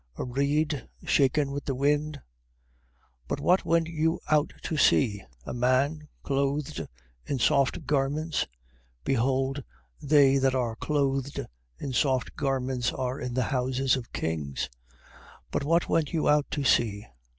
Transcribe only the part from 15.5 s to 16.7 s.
11:9. But what went you out to